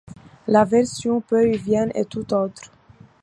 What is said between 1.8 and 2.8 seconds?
est toute autre.